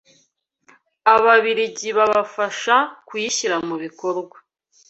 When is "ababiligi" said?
1.13-1.87